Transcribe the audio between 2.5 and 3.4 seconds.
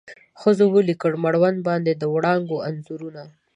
انځورونه